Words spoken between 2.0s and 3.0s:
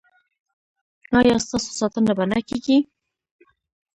به نه کیږي؟